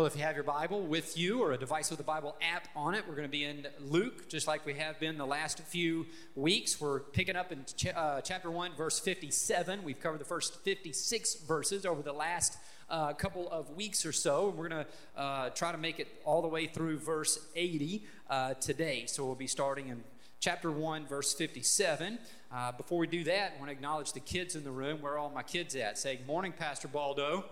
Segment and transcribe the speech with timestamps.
[0.00, 2.68] Well, if you have your Bible with you or a device with a Bible app
[2.74, 5.60] on it, we're going to be in Luke, just like we have been the last
[5.64, 6.80] few weeks.
[6.80, 9.84] We're picking up in ch- uh, chapter 1, verse 57.
[9.84, 12.56] We've covered the first 56 verses over the last
[12.88, 14.48] uh, couple of weeks or so.
[14.48, 18.02] And we're going to uh, try to make it all the way through verse 80
[18.30, 19.04] uh, today.
[19.04, 20.02] So we'll be starting in
[20.40, 22.18] chapter 1, verse 57.
[22.50, 25.02] Uh, before we do that, I want to acknowledge the kids in the room.
[25.02, 25.98] Where are all my kids at?
[25.98, 27.44] Say, morning, Pastor Baldo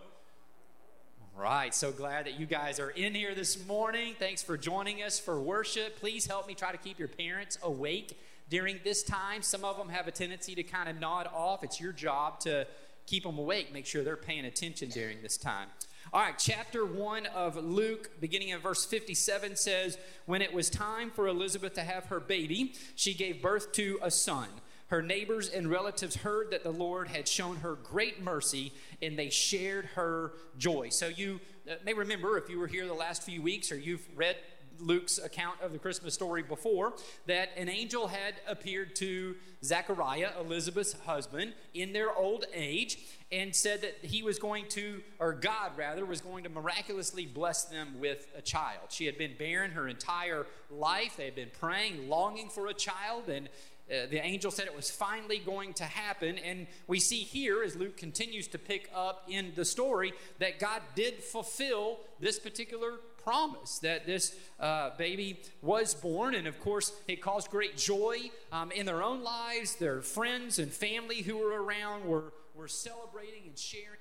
[1.38, 1.72] right.
[1.72, 4.16] So glad that you guys are in here this morning.
[4.18, 6.00] Thanks for joining us for worship.
[6.00, 8.18] Please help me try to keep your parents awake
[8.50, 9.42] during this time.
[9.42, 11.62] Some of them have a tendency to kind of nod off.
[11.62, 12.66] It's your job to
[13.06, 15.68] keep them awake, make sure they're paying attention during this time.
[16.12, 21.10] All right, chapter 1 of Luke, beginning in verse 57, says When it was time
[21.10, 24.48] for Elizabeth to have her baby, she gave birth to a son.
[24.88, 29.28] Her neighbors and relatives heard that the Lord had shown her great mercy, and they
[29.28, 30.88] shared her joy.
[30.88, 34.06] So you uh, may remember, if you were here the last few weeks or you've
[34.16, 34.36] read
[34.80, 36.94] Luke's account of the Christmas story before,
[37.26, 42.98] that an angel had appeared to Zechariah, Elizabeth's husband, in their old age,
[43.30, 47.64] and said that he was going to, or God rather, was going to miraculously bless
[47.64, 48.86] them with a child.
[48.88, 51.16] She had been barren her entire life.
[51.16, 53.48] They had been praying, longing for a child, and
[53.90, 56.38] uh, the angel said it was finally going to happen.
[56.38, 60.82] And we see here, as Luke continues to pick up in the story, that God
[60.94, 66.34] did fulfill this particular promise that this uh, baby was born.
[66.34, 69.76] And of course, it caused great joy um, in their own lives.
[69.76, 73.98] Their friends and family who were around were, were celebrating and sharing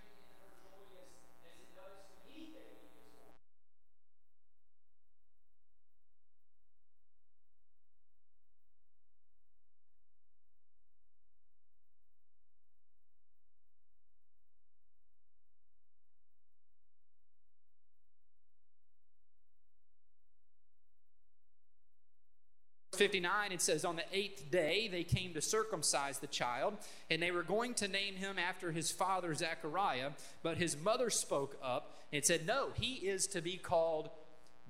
[22.97, 26.77] 59, it says, On the eighth day they came to circumcise the child,
[27.09, 30.11] and they were going to name him after his father Zechariah,
[30.43, 34.09] but his mother spoke up and said, No, he is to be called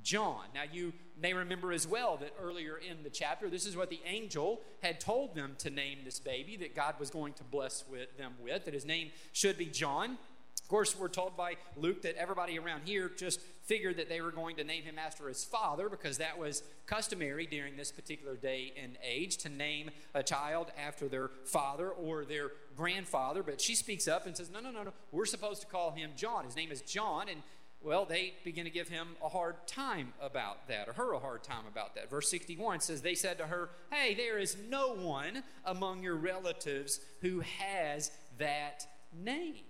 [0.03, 0.45] John.
[0.53, 3.99] Now, you may remember as well that earlier in the chapter, this is what the
[4.05, 8.17] angel had told them to name this baby that God was going to bless with
[8.17, 10.17] them with, that his name should be John.
[10.61, 14.31] Of course, we're told by Luke that everybody around here just figured that they were
[14.31, 18.73] going to name him after his father because that was customary during this particular day
[18.81, 23.43] and age to name a child after their father or their grandfather.
[23.43, 24.93] But she speaks up and says, No, no, no, no.
[25.11, 26.45] We're supposed to call him John.
[26.45, 27.27] His name is John.
[27.29, 27.43] And
[27.83, 31.43] well, they begin to give him a hard time about that, or her a hard
[31.43, 32.09] time about that.
[32.09, 37.01] Verse 61 says, They said to her, Hey, there is no one among your relatives
[37.21, 39.66] who has that name.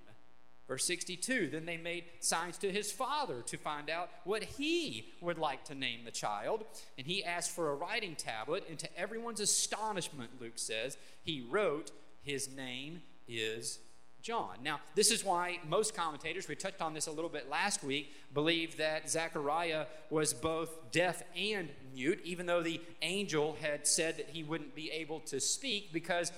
[0.68, 5.38] Verse 62 Then they made signs to his father to find out what he would
[5.38, 6.66] like to name the child.
[6.98, 8.66] And he asked for a writing tablet.
[8.70, 11.92] And to everyone's astonishment, Luke says, he wrote,
[12.22, 13.80] His name is
[14.22, 14.58] John.
[14.62, 18.14] Now, this is why most commentators, we touched on this a little bit last week,
[18.34, 24.30] believe that Zechariah was both deaf and mute, even though the angel had said that
[24.30, 26.34] he wouldn't be able to speak, because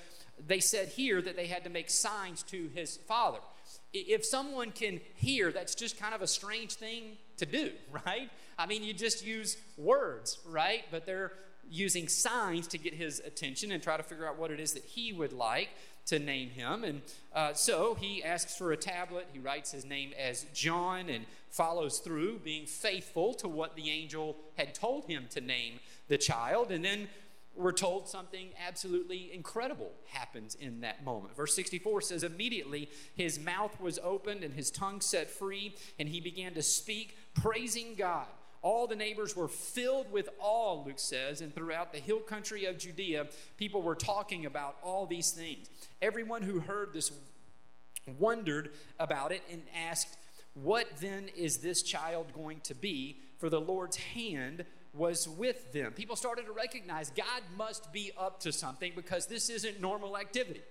[0.45, 3.39] they said here that they had to make signs to his father
[3.93, 7.71] if someone can hear, that's just kind of a strange thing to do,
[8.05, 8.29] right?
[8.57, 10.83] I mean, you just use words, right?
[10.91, 11.33] But they're
[11.69, 14.83] using signs to get his attention and try to figure out what it is that
[14.83, 15.69] he would like
[16.07, 16.83] to name him.
[16.83, 17.01] And
[17.33, 19.27] uh, so he asks for a tablet.
[19.31, 24.35] He writes his name as John and follows through, being faithful to what the angel
[24.57, 26.71] had told him to name the child.
[26.71, 27.07] And then
[27.59, 31.35] we're told something absolutely incredible happens in that moment.
[31.35, 36.21] Verse 64 says, Immediately his mouth was opened and his tongue set free, and he
[36.21, 38.27] began to speak, praising God.
[38.61, 42.77] All the neighbors were filled with awe, Luke says, and throughout the hill country of
[42.77, 43.27] Judea,
[43.57, 45.69] people were talking about all these things.
[46.01, 47.11] Everyone who heard this
[48.17, 50.17] wondered about it and asked,
[50.53, 53.19] What then is this child going to be?
[53.37, 55.91] For the Lord's hand was with them.
[55.93, 60.61] People started to recognize God must be up to something because this isn't normal activity.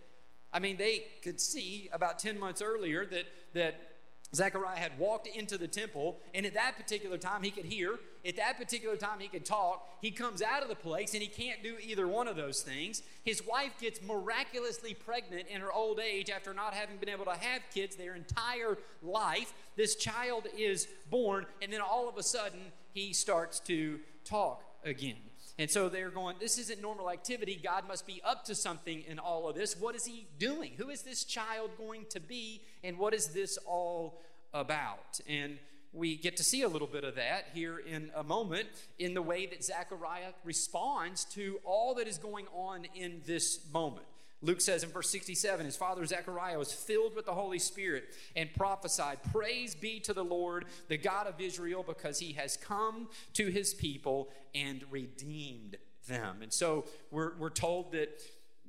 [0.53, 3.25] I mean, they could see about 10 months earlier that,
[3.55, 3.89] that
[4.35, 7.99] Zechariah had walked into the temple, and at that particular time he could hear.
[8.27, 9.89] At that particular time he could talk.
[10.03, 13.03] He comes out of the place, and he can't do either one of those things.
[13.25, 17.39] His wife gets miraculously pregnant in her old age after not having been able to
[17.39, 19.55] have kids their entire life.
[19.77, 22.61] This child is born, and then all of a sudden
[22.99, 25.17] he starts to talk again.
[25.59, 27.61] And so they're going, This isn't normal activity.
[27.63, 29.77] God must be up to something in all of this.
[29.79, 30.73] What is He doing?
[30.77, 32.63] Who is this child going to be?
[32.85, 34.21] And what is this all
[34.55, 35.21] about?
[35.29, 35.59] And
[35.93, 38.69] we get to see a little bit of that here in a moment
[38.99, 44.07] in the way that Zechariah responds to all that is going on in this moment.
[44.41, 48.05] Luke says in verse 67 his father Zechariah was filled with the Holy Spirit
[48.37, 53.09] and prophesied, Praise be to the Lord, the God of Israel, because he has come
[53.35, 55.77] to his people and redeemed
[56.07, 56.39] them.
[56.43, 58.21] And so we're, we're told that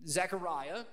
[0.08, 0.86] Zechariah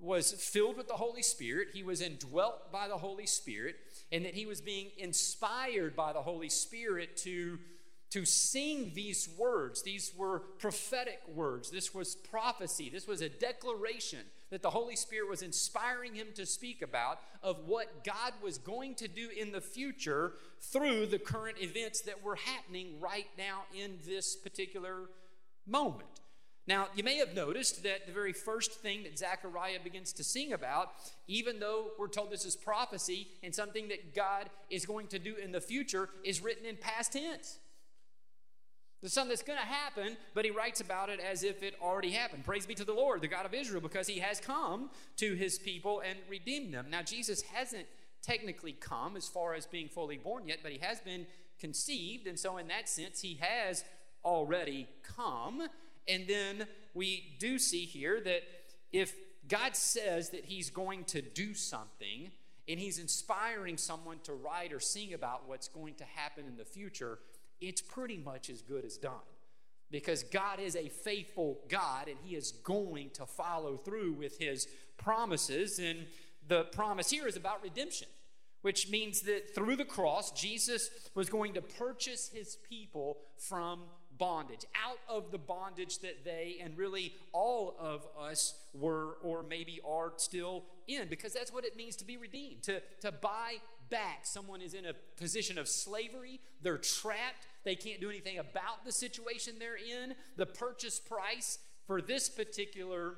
[0.00, 3.76] was filled with the Holy Spirit, he was indwelt by the Holy Spirit,
[4.10, 7.58] and that he was being inspired by the Holy Spirit to
[8.12, 9.82] to sing these words.
[9.82, 11.70] These were prophetic words.
[11.70, 12.90] This was prophecy.
[12.90, 14.20] This was a declaration
[14.50, 18.96] that the Holy Spirit was inspiring him to speak about of what God was going
[18.96, 23.98] to do in the future through the current events that were happening right now in
[24.06, 25.08] this particular
[25.66, 26.20] moment.
[26.66, 30.52] Now, you may have noticed that the very first thing that Zechariah begins to sing
[30.52, 30.92] about,
[31.26, 35.34] even though we're told this is prophecy and something that God is going to do
[35.36, 37.58] in the future, is written in past tense.
[39.02, 42.12] There's something that's going to happen, but he writes about it as if it already
[42.12, 42.44] happened.
[42.44, 45.58] Praise be to the Lord, the God of Israel, because he has come to his
[45.58, 46.86] people and redeemed them.
[46.88, 47.86] Now, Jesus hasn't
[48.22, 51.26] technically come as far as being fully born yet, but he has been
[51.58, 52.28] conceived.
[52.28, 53.84] And so, in that sense, he has
[54.24, 55.62] already come.
[56.06, 58.42] And then we do see here that
[58.92, 59.16] if
[59.48, 62.30] God says that he's going to do something,
[62.68, 66.64] and he's inspiring someone to write or sing about what's going to happen in the
[66.64, 67.18] future,
[67.62, 69.12] it's pretty much as good as done.
[69.90, 74.66] Because God is a faithful God and He is going to follow through with His
[74.96, 75.78] promises.
[75.78, 76.06] And
[76.48, 78.08] the promise here is about redemption,
[78.62, 83.80] which means that through the cross, Jesus was going to purchase His people from
[84.18, 89.80] bondage, out of the bondage that they and really all of us were or maybe
[89.86, 93.54] are still in, because that's what it means to be redeemed, to, to buy
[93.90, 94.20] back.
[94.22, 98.92] Someone is in a position of slavery, they're trapped, they can't do anything about the
[98.92, 100.14] situation they're in.
[100.36, 103.16] The purchase price for this particular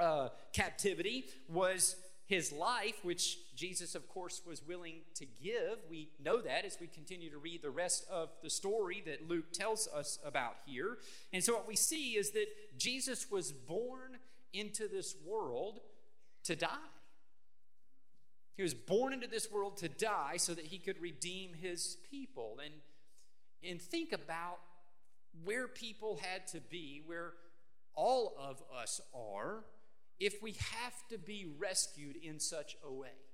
[0.00, 1.96] uh, captivity was
[2.26, 5.78] his life, which Jesus, of course, was willing to give.
[5.88, 9.52] We know that as we continue to read the rest of the story that Luke
[9.52, 10.98] tells us about here.
[11.32, 12.46] And so, what we see is that
[12.76, 14.18] Jesus was born
[14.52, 15.80] into this world
[16.44, 16.68] to die.
[18.56, 22.58] He was born into this world to die so that he could redeem his people.
[22.64, 22.74] And
[23.62, 24.58] and think about
[25.44, 27.32] where people had to be, where
[27.94, 29.64] all of us are,
[30.18, 33.25] if we have to be rescued in such a way.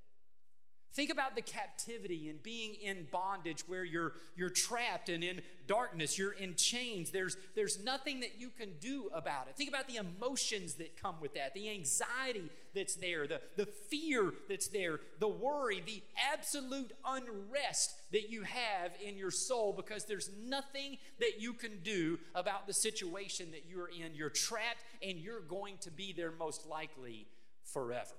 [0.94, 6.18] Think about the captivity and being in bondage where you're, you're trapped and in darkness,
[6.18, 7.10] you're in chains.
[7.10, 9.56] There's, there's nothing that you can do about it.
[9.56, 14.34] Think about the emotions that come with that, the anxiety that's there, the, the fear
[14.50, 20.28] that's there, the worry, the absolute unrest that you have in your soul because there's
[20.44, 24.14] nothing that you can do about the situation that you're in.
[24.14, 27.26] You're trapped and you're going to be there most likely
[27.64, 28.12] forever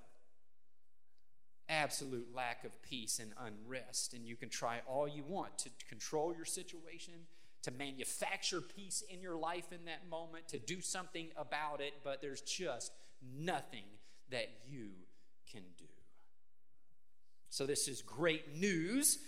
[1.68, 4.14] absolute lack of peace and unrest.
[4.14, 7.14] And you can try all you want to control your situation,
[7.62, 12.20] to manufacture peace in your life in that moment, to do something about it, but
[12.20, 12.92] there's just
[13.36, 13.84] nothing
[14.30, 14.90] that you
[15.50, 15.84] can do.
[17.48, 19.18] So, this is great news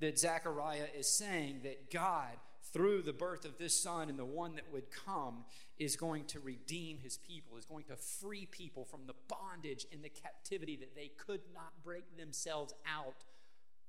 [0.00, 2.30] that Zechariah is saying that God
[2.74, 5.44] through the birth of this son and the one that would come
[5.78, 10.02] is going to redeem his people, is going to free people from the bondage and
[10.02, 13.24] the captivity that they could not break themselves out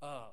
[0.03, 0.29] of.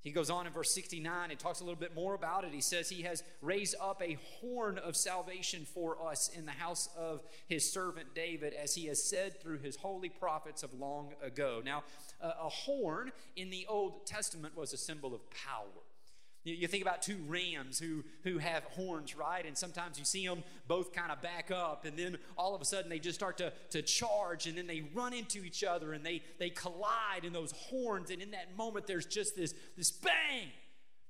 [0.00, 2.52] He goes on in verse 69 and talks a little bit more about it.
[2.52, 6.90] He says he has raised up a horn of salvation for us in the house
[6.96, 11.62] of his servant David, as he has said through his holy prophets of long ago.
[11.64, 11.84] Now,
[12.20, 15.82] a horn in the Old Testament was a symbol of power.
[16.44, 19.46] You, think about two rams who, who have horns, right?
[19.46, 22.66] And sometimes you see them both kind of back up, and then all of a
[22.66, 26.04] sudden they just start to, to charge, and then they run into each other and
[26.04, 28.10] they, they collide in those horns.
[28.10, 30.48] And in that moment, there's just this, this bang,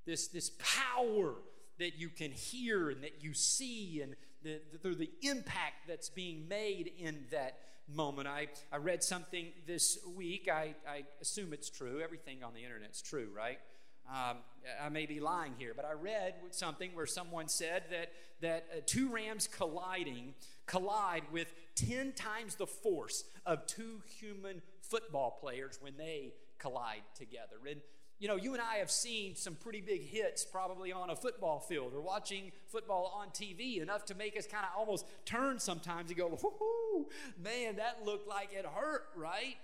[0.06, 1.34] this, this power
[1.80, 4.14] that you can hear and that you see, and
[4.44, 7.58] the, the, the impact that's being made in that
[7.92, 8.28] moment.
[8.28, 10.48] I, I read something this week.
[10.48, 12.00] I, I assume it's true.
[12.02, 13.58] Everything on the internet's true, right?
[14.08, 14.38] Um,
[14.82, 18.80] I may be lying here, but I read something where someone said that, that uh,
[18.86, 20.34] two rams colliding
[20.66, 27.56] collide with 10 times the force of two human football players when they collide together.
[27.68, 27.80] And
[28.20, 31.58] you know, you and I have seen some pretty big hits probably on a football
[31.58, 36.10] field or watching football on TV, enough to make us kind of almost turn sometimes
[36.10, 36.38] and go,
[37.42, 39.56] man, that looked like it hurt, right?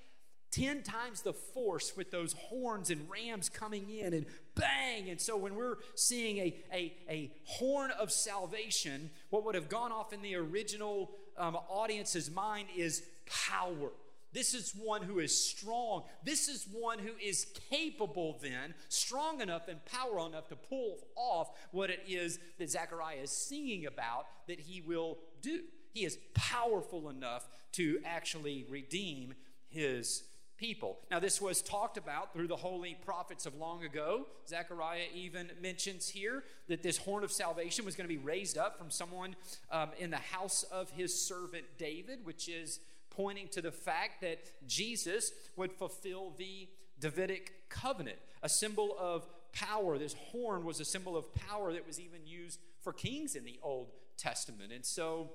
[0.51, 5.09] 10 times the force with those horns and rams coming in and bang.
[5.09, 9.93] And so when we're seeing a, a, a horn of salvation, what would have gone
[9.93, 13.91] off in the original um, audience's mind is power.
[14.33, 16.05] This is one who is strong.
[16.25, 21.51] This is one who is capable, then, strong enough and powerful enough to pull off
[21.73, 25.63] what it is that Zechariah is singing about that he will do.
[25.93, 29.35] He is powerful enough to actually redeem
[29.69, 30.25] his
[30.61, 30.99] people.
[31.11, 34.27] Now, this was talked about through the holy prophets of long ago.
[34.47, 38.77] Zechariah even mentions here that this horn of salvation was going to be raised up
[38.77, 39.35] from someone
[39.73, 44.39] um, in the house of his servant David, which is pointing to the fact that
[44.69, 46.69] Jesus would fulfill the
[47.01, 49.97] Davidic covenant, a symbol of power.
[49.97, 53.59] This horn was a symbol of power that was even used for kings in the
[53.63, 54.73] Old Testament.
[54.73, 55.31] And so,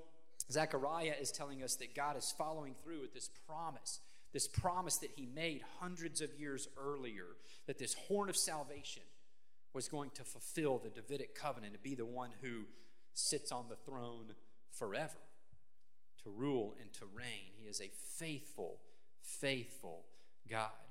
[0.51, 4.01] Zechariah is telling us that God is following through with this promise
[4.35, 7.23] this promise that he made hundreds of years earlier
[7.67, 9.01] that this horn of salvation
[9.73, 12.63] was going to fulfill the Davidic covenant to be the one who
[13.13, 14.33] sits on the throne
[14.73, 15.21] forever
[16.21, 17.53] to rule and to reign.
[17.57, 18.81] He is a faithful,
[19.21, 20.03] faithful
[20.49, 20.84] God.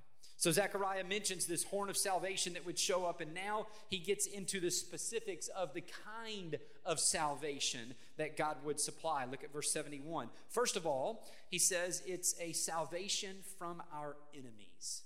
[0.44, 4.26] So Zechariah mentions this horn of salvation that would show up, and now he gets
[4.26, 9.24] into the specifics of the kind of salvation that God would supply.
[9.24, 10.28] Look at verse 71.
[10.50, 15.04] First of all, he says it's a salvation from our enemies.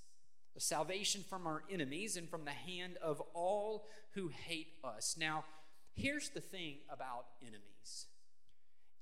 [0.56, 5.16] A salvation from our enemies and from the hand of all who hate us.
[5.16, 5.44] Now,
[5.94, 8.06] here's the thing about enemies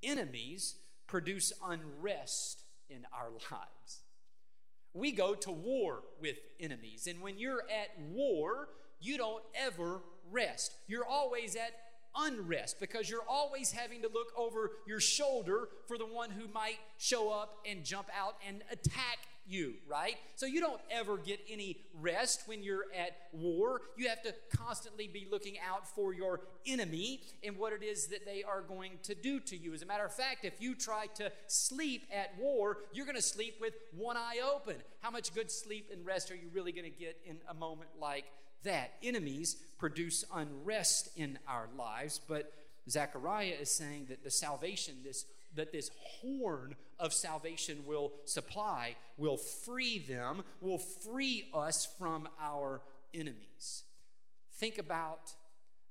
[0.02, 0.74] enemies
[1.06, 4.00] produce unrest in our lives
[4.96, 7.06] we go to war with enemies.
[7.06, 8.68] And when you're at war,
[9.00, 10.00] you don't ever
[10.30, 10.74] rest.
[10.86, 11.72] You're always at
[12.16, 16.78] unrest because you're always having to look over your shoulder for the one who might
[16.98, 20.16] show up and jump out and attack you, right?
[20.34, 23.82] So you don't ever get any rest when you're at war.
[23.96, 28.24] You have to constantly be looking out for your enemy and what it is that
[28.24, 29.74] they are going to do to you.
[29.74, 33.22] As a matter of fact, if you try to sleep at war, you're going to
[33.22, 34.76] sleep with one eye open.
[35.00, 37.90] How much good sleep and rest are you really going to get in a moment
[38.00, 38.24] like
[38.64, 38.92] that?
[39.02, 42.52] Enemies produce unrest in our lives, but
[42.88, 45.24] Zechariah is saying that the salvation, this
[45.56, 52.80] that this horn of salvation will supply, will free them, will free us from our
[53.12, 53.84] enemies.
[54.54, 55.32] Think about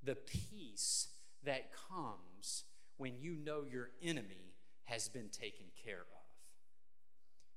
[0.03, 1.07] the peace
[1.43, 2.63] that comes
[2.97, 4.53] when you know your enemy
[4.85, 6.25] has been taken care of.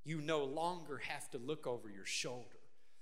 [0.05, 2.57] You no longer have to look over your shoulder.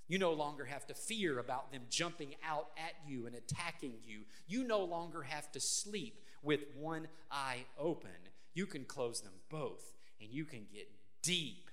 [0.08, 4.20] You no longer have to fear about them jumping out at you and attacking you.
[4.46, 8.10] You no longer have to sleep with one eye open
[8.56, 10.88] you can close them both and you can get
[11.22, 11.70] deep,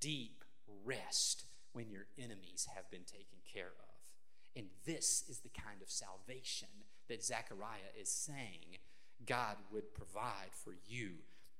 [0.00, 0.44] deep
[0.84, 4.56] rest when your enemies have been taken care of.
[4.56, 6.68] And this is the kind of salvation
[7.08, 8.78] that Zechariah is saying
[9.26, 11.10] God would provide for you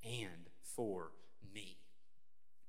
[0.05, 1.13] and for
[1.55, 1.77] me.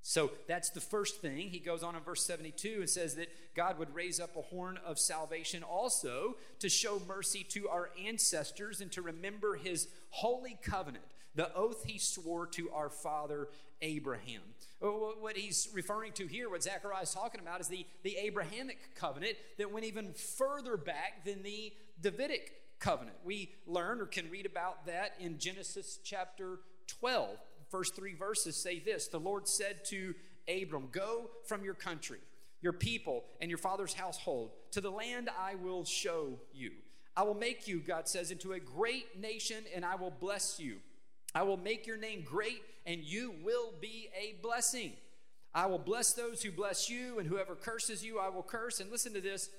[0.02, 1.50] So that's the first thing.
[1.50, 4.78] He goes on in verse 72 and says that God would raise up a horn
[4.86, 11.06] of salvation also to show mercy to our ancestors and to remember his holy covenant
[11.36, 13.50] the oath he swore to our father
[13.82, 14.42] Abraham.
[14.82, 18.96] Uh, what he's referring to here, what Zechariah is talking about, is the, the Abrahamic
[18.96, 23.18] covenant that went even further back than the Davidic covenant.
[23.24, 27.38] We learn or can read about that in Genesis chapter 12.
[27.70, 30.14] First three verses say this The Lord said to
[30.48, 32.20] Abram, Go from your country,
[32.62, 36.72] your people, and your father's household to the land I will show you.
[37.16, 40.78] I will make you, God says, into a great nation, and I will bless you.
[41.36, 44.94] I will make your name great, and you will be a blessing.
[45.54, 48.80] I will bless those who bless you, and whoever curses you, I will curse.
[48.80, 49.50] And listen to this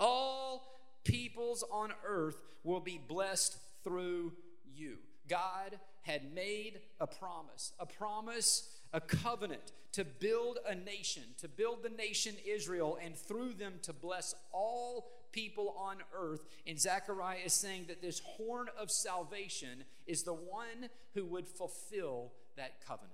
[0.00, 4.32] all peoples on earth will be blessed through
[4.74, 4.98] you.
[5.28, 11.82] God had made a promise, a promise, a covenant to build a nation, to build
[11.82, 16.44] the nation Israel, and through them to bless all people on earth.
[16.66, 22.32] And Zechariah is saying that this horn of salvation is the one who would fulfill
[22.56, 23.12] that covenant.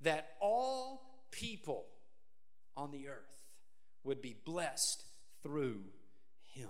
[0.00, 1.86] That all people
[2.76, 3.48] on the earth
[4.04, 5.04] would be blessed
[5.42, 5.82] through
[6.54, 6.68] him,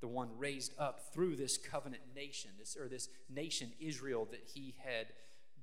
[0.00, 4.74] the one raised up through this covenant nation, this or this nation Israel that he
[4.84, 5.06] had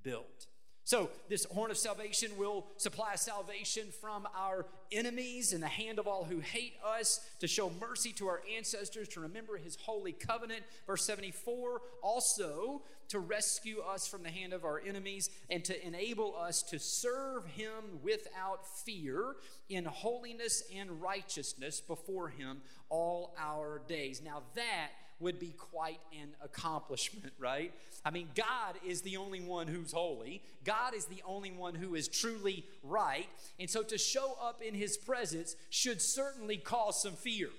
[0.04, 0.48] built.
[0.90, 6.08] So, this horn of salvation will supply salvation from our enemies in the hand of
[6.08, 10.64] all who hate us, to show mercy to our ancestors, to remember his holy covenant.
[10.88, 16.36] Verse 74 also to rescue us from the hand of our enemies and to enable
[16.36, 19.36] us to serve him without fear
[19.70, 24.24] in holiness and righteousness before him all our days.
[24.24, 24.90] Now, that
[25.20, 27.74] would be quite an accomplishment, right?
[28.06, 30.42] I mean, God is the only one who's holy.
[30.64, 33.28] God is the only one who is truly right.
[33.60, 37.50] And so to show up in his presence should certainly cause some fear,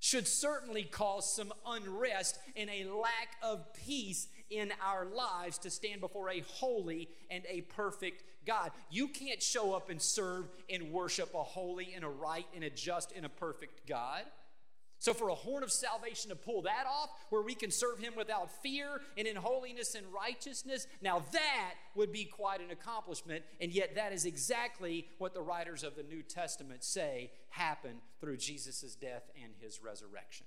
[0.00, 6.00] should certainly cause some unrest and a lack of peace in our lives to stand
[6.00, 8.70] before a holy and a perfect God.
[8.90, 12.70] You can't show up and serve and worship a holy and a right and a
[12.70, 14.22] just and a perfect God.
[15.00, 18.14] So, for a horn of salvation to pull that off, where we can serve Him
[18.16, 23.44] without fear and in holiness and righteousness, now that would be quite an accomplishment.
[23.60, 28.38] And yet, that is exactly what the writers of the New Testament say happened through
[28.38, 30.46] Jesus' death and His resurrection.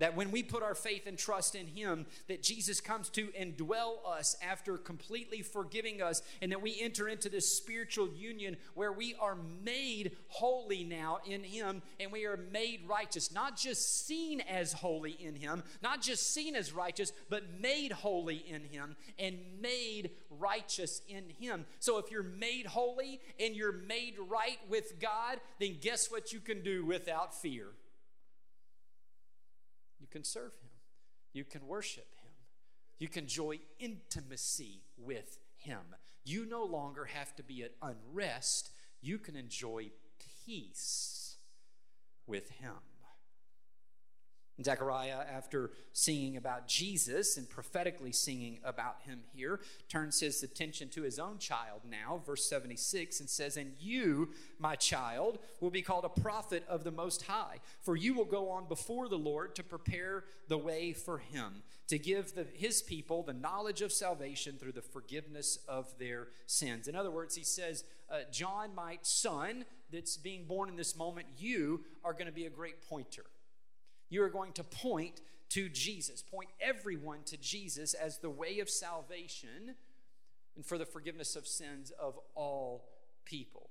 [0.00, 3.98] That when we put our faith and trust in Him, that Jesus comes to indwell
[4.06, 9.14] us after completely forgiving us, and that we enter into this spiritual union where we
[9.20, 13.32] are made holy now in Him and we are made righteous.
[13.32, 18.36] Not just seen as holy in Him, not just seen as righteous, but made holy
[18.36, 21.66] in Him and made righteous in Him.
[21.78, 26.40] So if you're made holy and you're made right with God, then guess what you
[26.40, 27.66] can do without fear?
[30.00, 30.70] You can serve Him,
[31.32, 32.32] you can worship Him,
[32.98, 35.94] you can enjoy intimacy with Him.
[36.24, 39.90] You no longer have to be at unrest, you can enjoy
[40.46, 41.36] peace
[42.26, 42.72] with Him.
[44.64, 51.02] Zechariah, after singing about Jesus and prophetically singing about him here, turns his attention to
[51.02, 56.04] his own child now, verse 76, and says, And you, my child, will be called
[56.04, 59.62] a prophet of the Most High, for you will go on before the Lord to
[59.62, 64.72] prepare the way for him, to give the, his people the knowledge of salvation through
[64.72, 66.88] the forgiveness of their sins.
[66.88, 71.26] In other words, he says, uh, John, my son, that's being born in this moment,
[71.38, 73.24] you are going to be a great pointer.
[74.10, 78.68] You are going to point to Jesus, point everyone to Jesus as the way of
[78.68, 79.74] salvation
[80.56, 82.88] and for the forgiveness of sins of all
[83.24, 83.70] people.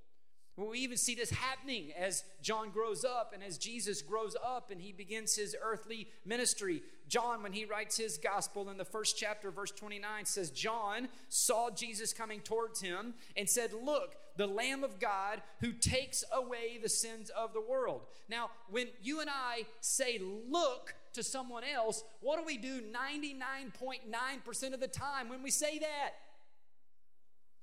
[0.58, 4.82] We even see this happening as John grows up and as Jesus grows up and
[4.82, 6.82] he begins his earthly ministry.
[7.08, 11.69] John, when he writes his gospel in the first chapter, verse 29, says, John saw
[11.69, 16.88] Jesus coming towards him and said, Look, the Lamb of God who takes away the
[16.88, 18.04] sins of the world.
[18.30, 24.73] Now, when you and I say, Look, to someone else, what do we do 99.9%
[24.73, 26.12] of the time when we say that?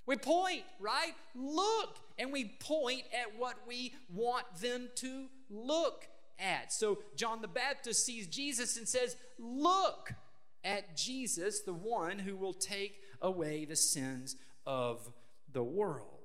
[0.04, 1.14] We point, right?
[1.34, 1.96] Look.
[2.18, 6.06] And we point at what we want them to look
[6.38, 6.74] at.
[6.74, 10.12] So John the Baptist sees Jesus and says, Look
[10.62, 14.36] at Jesus, the one who will take away the sins
[14.66, 15.10] of
[15.50, 16.15] the world.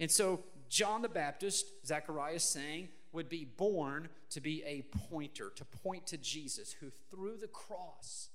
[0.00, 5.50] And so John the Baptist, Zechariah is saying, would be born to be a pointer,
[5.56, 8.28] to point to Jesus, who through the cross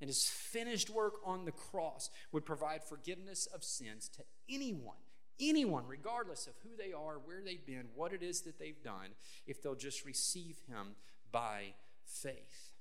[0.00, 4.96] and his finished work on the cross would provide forgiveness of sins to anyone,
[5.38, 9.10] anyone, regardless of who they are, where they've been, what it is that they've done,
[9.46, 10.96] if they'll just receive him
[11.30, 12.72] by faith.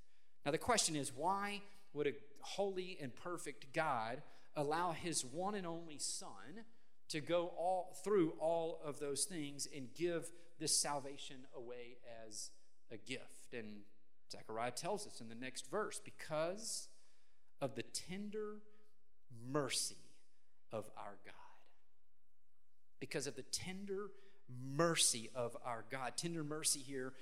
[0.46, 1.62] Now, the question is why
[1.94, 4.22] would a holy and perfect God
[4.56, 6.64] allow his one and only Son
[7.10, 12.52] to go all through all of those things and give this salvation away as
[12.92, 13.54] a gift?
[13.54, 13.82] And
[14.32, 16.88] Zechariah tells us in the next verse because
[17.62, 18.58] of the tender
[19.52, 19.98] mercy
[20.72, 21.34] of our God.
[23.00, 24.12] Because of the tender
[24.76, 26.14] mercy of our God.
[26.16, 27.14] Tender mercy here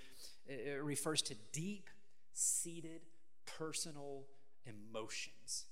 [0.82, 1.90] refers to deep
[2.34, 3.02] seated
[3.46, 4.24] personal
[4.66, 5.66] emotions.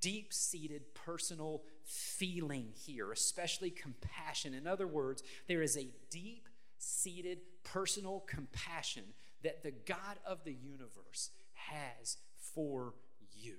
[0.00, 4.54] Deep seated personal feeling here, especially compassion.
[4.54, 9.04] In other words, there is a deep seated personal compassion
[9.42, 12.18] that the God of the universe has
[12.54, 12.94] for
[13.32, 13.56] you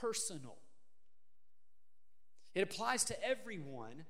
[0.00, 0.56] personal.
[2.54, 4.04] It applies to everyone,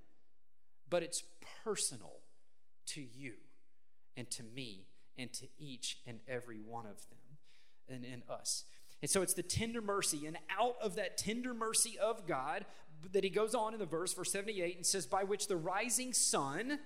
[0.88, 1.22] but it's
[1.64, 2.20] personal
[2.86, 3.34] to you
[4.16, 4.86] and to me
[5.18, 7.38] and to each and every one of them
[7.88, 8.64] and in us.
[9.02, 12.64] And so it's the tender mercy, and out of that tender mercy of God,
[13.12, 16.12] that he goes on in the verse, verse 78, and says, By which the rising
[16.12, 16.78] sun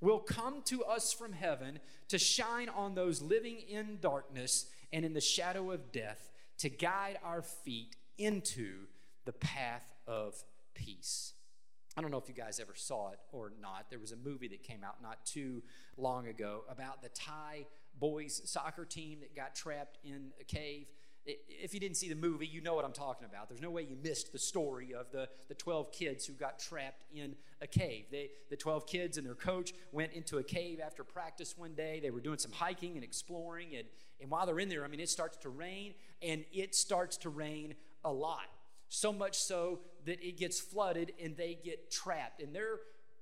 [0.00, 5.14] will come to us from heaven to shine on those living in darkness and in
[5.14, 8.86] the shadow of death, to guide our feet into
[9.24, 10.34] the path of
[10.74, 11.32] peace.
[11.96, 13.86] I don't know if you guys ever saw it or not.
[13.88, 15.62] There was a movie that came out not too
[15.96, 17.64] long ago about the Thai
[17.98, 20.86] boys soccer team that got trapped in a cave.
[21.26, 23.48] If you didn't see the movie, you know what I'm talking about.
[23.48, 27.02] There's no way you missed the story of the, the 12 kids who got trapped
[27.12, 28.04] in a cave.
[28.12, 31.98] They, the 12 kids and their coach went into a cave after practice one day.
[32.00, 33.74] They were doing some hiking and exploring.
[33.76, 33.88] And,
[34.20, 37.28] and while they're in there, I mean, it starts to rain, and it starts to
[37.28, 38.46] rain a lot
[38.88, 42.40] so much so that it gets flooded and they get trapped.
[42.40, 42.78] And they're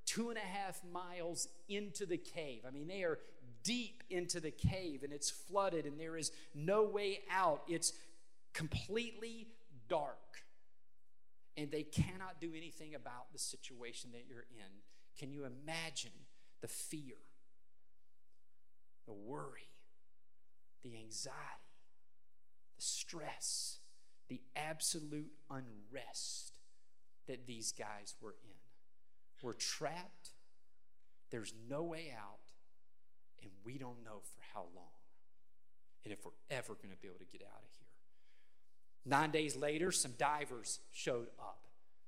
[0.07, 2.63] two and a half miles into the cave.
[2.67, 3.19] I mean, they are
[3.65, 7.63] deep into the cave and it's flooded and there is no way out.
[7.69, 7.93] It's
[8.53, 9.49] completely
[9.89, 10.19] dark.
[11.57, 14.83] And they cannot do anything about the situation that you're in.
[15.19, 16.11] Can you imagine
[16.61, 17.17] the fear,
[19.07, 19.71] the worry,
[20.83, 21.35] the anxiety,
[22.77, 23.79] the stress?
[24.29, 26.59] the absolute unrest
[27.27, 28.57] that these guys were in.
[29.43, 30.31] We're trapped,
[31.31, 32.39] there's no way out,
[33.45, 34.85] and we don't know for how long.
[36.05, 37.89] And if we're ever going to be able to get out of here.
[39.07, 41.67] Nine days later, some divers showed up.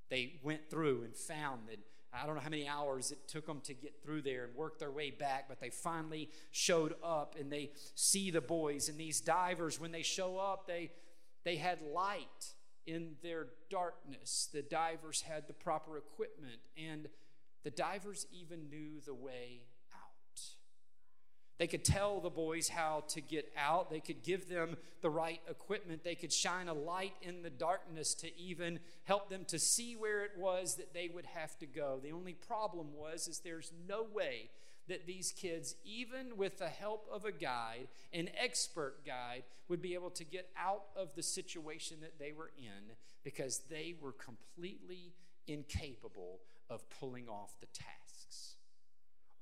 [0.09, 1.79] They went through and found that
[2.13, 4.79] I don't know how many hours it took them to get through there and work
[4.79, 8.89] their way back, but they finally showed up and they see the boys.
[8.89, 10.93] And these divers, when they show up, they
[11.45, 12.55] they had light
[12.87, 14.49] in their darkness.
[14.53, 17.09] The divers had the proper equipment, and
[17.65, 19.61] the divers even knew the way.
[21.59, 23.91] They could tell the boys how to get out.
[23.91, 26.05] They could give them the right equipment.
[26.05, 30.25] They could shine a light in the darkness to even help them to see where
[30.25, 31.99] it was that they would have to go.
[32.03, 34.51] The only problem was is there's no way
[34.89, 39.95] that these kids, even with the help of a guide, an expert guide, would be
[39.95, 45.15] able to get out of the situation that they were in because they were completely
[45.49, 48.57] incapable of pulling off the tasks.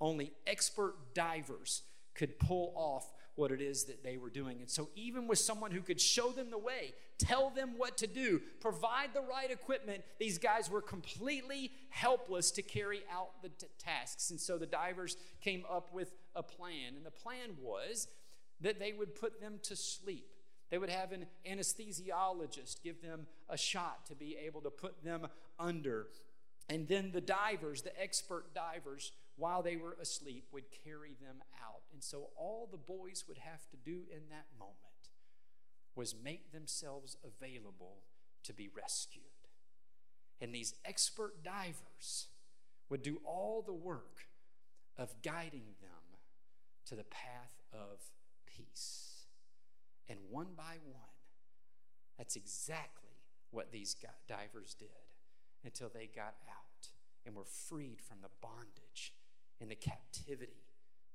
[0.01, 1.83] Only expert divers
[2.15, 4.59] could pull off what it is that they were doing.
[4.61, 8.07] And so, even with someone who could show them the way, tell them what to
[8.07, 13.67] do, provide the right equipment, these guys were completely helpless to carry out the t-
[13.79, 14.31] tasks.
[14.31, 16.95] And so, the divers came up with a plan.
[16.97, 18.09] And the plan was
[18.61, 20.29] that they would put them to sleep.
[20.71, 25.27] They would have an anesthesiologist give them a shot to be able to put them
[25.59, 26.07] under.
[26.69, 31.83] And then the divers, the expert divers, while they were asleep, would carry them out.
[31.93, 34.79] And so all the boys would have to do in that moment
[35.97, 38.05] was make themselves available
[38.45, 39.25] to be rescued.
[40.41, 42.29] And these expert divers
[42.89, 44.27] would do all the work
[44.97, 46.19] of guiding them
[46.87, 47.99] to the path of
[48.47, 49.27] peace.
[50.09, 51.15] And one by one,
[52.19, 53.97] that's exactly what these
[54.29, 54.89] divers did
[55.65, 56.89] until they got out
[57.25, 59.13] and were freed from the bondage
[59.65, 60.53] and the captivity,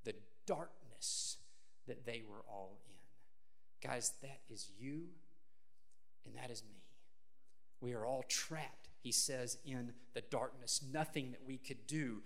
[0.06, 0.16] the
[0.48, 1.38] darkness
[1.88, 3.88] that they were all in.
[3.88, 5.04] Guys, that is you
[6.26, 6.82] and that is me.
[7.80, 10.82] We are all trapped, he says, in the darkness.
[10.92, 12.24] Nothing that we could do.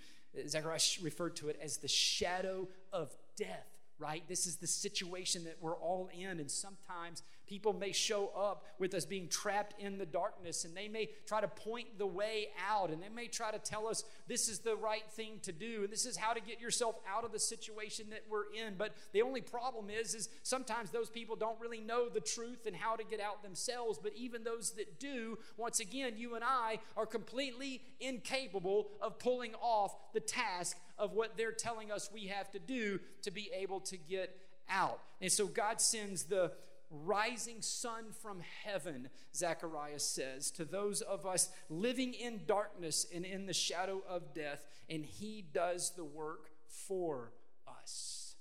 [0.47, 3.67] Zechariah referred to it as the shadow of death
[3.99, 4.23] right?
[4.27, 6.39] This is the situation that we're all in.
[6.39, 10.88] And sometimes people may show up with us being trapped in the darkness and they
[10.88, 14.47] may try to point the way out and they may try to tell us this
[14.47, 17.32] is the right thing to do and this is how to get yourself out of
[17.32, 18.75] the situation that we're in.
[18.77, 22.75] But the only problem is, is sometimes those people don't really know the truth and
[22.75, 23.99] how to get out themselves.
[24.01, 29.53] But even those that do, once again, you and I are completely incapable of pulling
[29.56, 33.79] off the task of what they're telling us we have to do to be able
[33.82, 34.38] to get
[34.69, 34.99] out.
[35.21, 36.51] And so God sends the
[36.89, 43.47] rising sun from heaven, Zechariah says, to those of us living in darkness and in
[43.47, 47.32] the shadow of death, and he does the work for
[47.67, 48.36] us.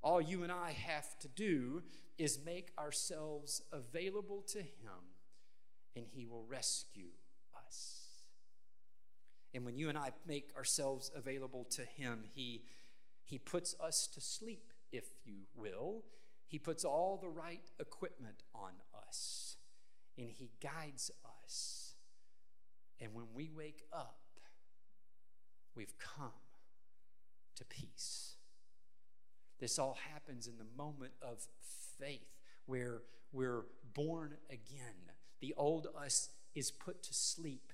[0.00, 1.82] All you and I have to do
[2.18, 5.10] is make ourselves available to him,
[5.96, 7.10] and he will rescue
[7.66, 8.01] us.
[9.54, 12.62] And when you and I make ourselves available to Him, He,
[13.24, 16.04] he puts us to sleep, if you will.
[16.46, 18.72] He puts all the right equipment on
[19.06, 19.56] us,
[20.16, 21.10] and He guides
[21.42, 21.94] us.
[23.00, 24.20] And when we wake up,
[25.74, 26.32] we've come
[27.56, 28.36] to peace.
[29.58, 31.46] This all happens in the moment of
[31.98, 32.36] faith
[32.66, 35.12] where we're born again.
[35.40, 37.72] The old us is put to sleep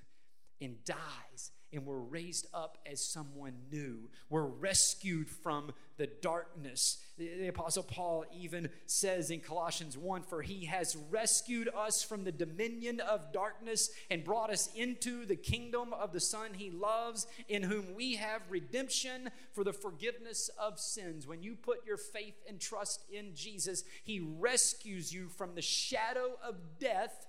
[0.61, 4.09] and dies and we're raised up as someone new.
[4.29, 6.97] We're rescued from the darkness.
[7.17, 12.23] The, the, Apostle Paul even says in Colossians 1 For he has rescued us from
[12.23, 17.27] the dominion of darkness and brought us into the kingdom of the Son he loves,
[17.47, 21.27] in whom we have redemption for the forgiveness of sins.
[21.27, 26.37] When you put your faith and trust in Jesus, he rescues you from the shadow
[26.43, 27.27] of death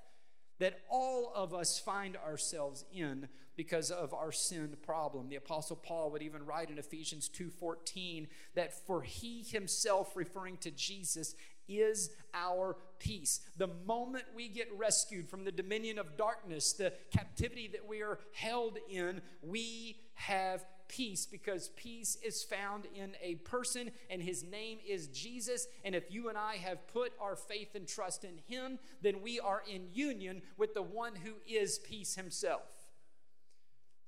[0.60, 5.28] that all of us find ourselves in because of our sin problem.
[5.28, 10.70] The apostle Paul would even write in Ephesians 2:14 that for he himself referring to
[10.70, 11.34] Jesus
[11.68, 13.40] is our peace.
[13.56, 18.18] The moment we get rescued from the dominion of darkness, the captivity that we are
[18.32, 24.78] held in, we have peace because peace is found in a person and his name
[24.86, 25.68] is Jesus.
[25.84, 29.38] And if you and I have put our faith and trust in him, then we
[29.38, 32.62] are in union with the one who is peace himself.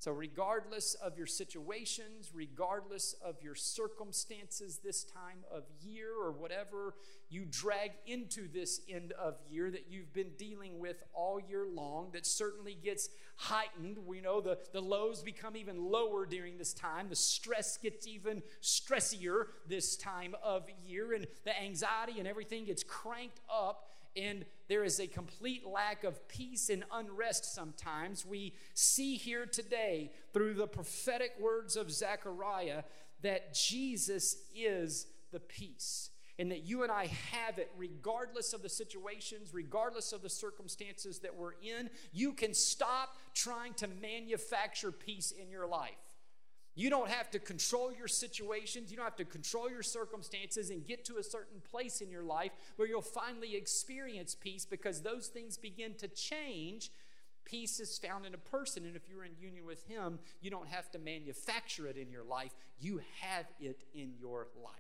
[0.03, 6.97] So, regardless of your situations, regardless of your circumstances this time of year or whatever
[7.31, 12.09] you drag into this end of year that you've been dealing with all year long,
[12.15, 13.97] that certainly gets heightened.
[14.05, 17.09] We know the, the lows become even lower during this time.
[17.09, 22.83] The stress gets even stressier this time of year, and the anxiety and everything gets
[22.83, 28.27] cranked up and there is a complete lack of peace and unrest sometimes.
[28.27, 32.83] We see here today through the prophetic words of Zechariah
[33.23, 36.11] that Jesus is the peace.
[36.39, 41.19] And that you and I have it regardless of the situations, regardless of the circumstances
[41.21, 41.91] that we're in.
[42.13, 46.12] You can stop trying to manufacture peace in your life.
[46.75, 48.91] You don't have to control your situations.
[48.91, 52.23] You don't have to control your circumstances and get to a certain place in your
[52.23, 56.91] life where you'll finally experience peace because those things begin to change.
[57.45, 60.69] Peace is found in a person, and if you're in union with Him, you don't
[60.69, 62.53] have to manufacture it in your life.
[62.79, 64.73] You have it in your life.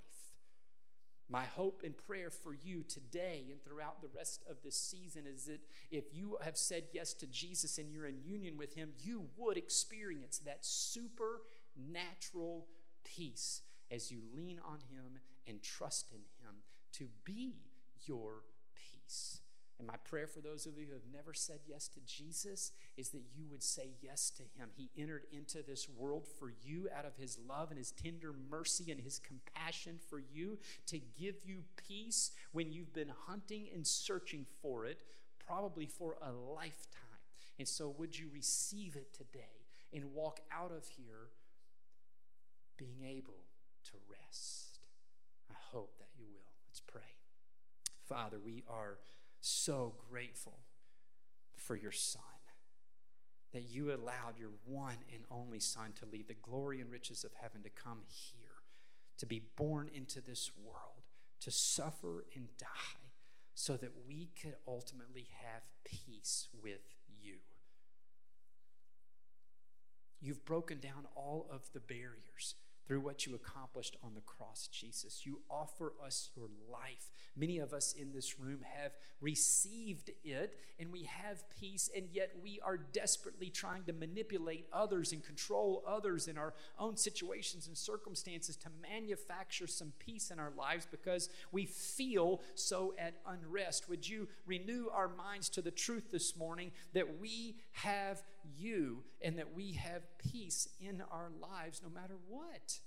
[1.28, 5.46] My hope and prayer for you today and throughout the rest of this season is
[5.46, 9.24] that if you have said yes to Jesus and you're in union with Him, you
[9.36, 11.40] would experience that super
[11.76, 12.66] natural
[13.04, 16.56] peace as you lean on Him and trust in Him
[16.92, 17.56] to be
[18.06, 18.42] your
[18.74, 19.40] peace.
[19.82, 23.08] And my prayer for those of you who have never said yes to Jesus is
[23.08, 24.68] that you would say yes to him.
[24.76, 28.92] He entered into this world for you out of his love and his tender mercy
[28.92, 34.46] and his compassion for you to give you peace when you've been hunting and searching
[34.60, 35.02] for it,
[35.44, 37.00] probably for a lifetime.
[37.58, 41.30] And so, would you receive it today and walk out of here
[42.76, 43.44] being able
[43.84, 44.80] to rest.
[45.50, 46.52] I hope that you will.
[46.68, 47.16] Let's pray.
[48.08, 48.98] Father, we are
[49.40, 50.58] so grateful
[51.56, 52.22] for your Son,
[53.52, 57.32] that you allowed your one and only Son to leave the glory and riches of
[57.40, 58.62] heaven to come here,
[59.18, 61.04] to be born into this world,
[61.40, 63.10] to suffer and die,
[63.54, 67.36] so that we could ultimately have peace with you.
[70.22, 72.54] You've broken down all of the barriers
[72.86, 75.24] through what you accomplished on the cross, Jesus.
[75.24, 77.10] You offer us your life.
[77.36, 82.32] Many of us in this room have received it and we have peace, and yet
[82.42, 87.78] we are desperately trying to manipulate others and control others in our own situations and
[87.78, 93.88] circumstances to manufacture some peace in our lives because we feel so at unrest.
[93.88, 98.22] Would you renew our minds to the truth this morning that we have
[98.56, 102.78] you and that we have peace in our lives no matter what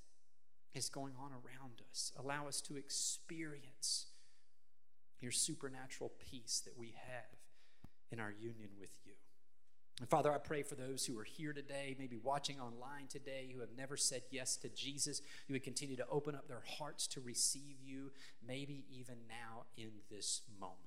[0.73, 2.11] is going on around us.
[2.17, 4.07] Allow us to experience
[5.19, 7.39] your supernatural peace that we have
[8.11, 9.13] in our union with you.
[10.01, 13.61] And Father, I pray for those who are here today, maybe watching online today, who
[13.61, 15.21] have never said yes to Jesus.
[15.47, 18.11] You would continue to open up their hearts to receive you,
[18.45, 20.79] maybe even now in this moment.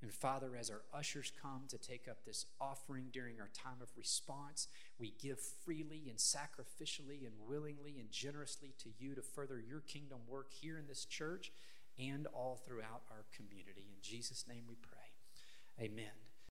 [0.00, 3.88] And Father, as our ushers come to take up this offering during our time of
[3.96, 9.80] response, we give freely and sacrificially and willingly and generously to you to further your
[9.80, 11.50] kingdom work here in this church
[11.98, 13.88] and all throughout our community.
[13.88, 15.84] In Jesus' name we pray.
[15.84, 16.27] Amen.